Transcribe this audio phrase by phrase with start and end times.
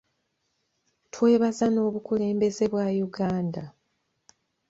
[1.13, 3.63] Twebaza n’Obukulembeze bwa Uganda.